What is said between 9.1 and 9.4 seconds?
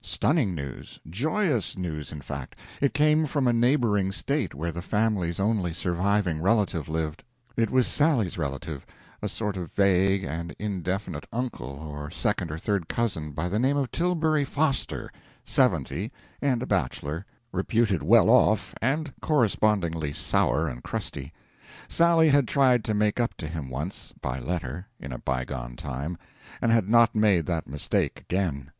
a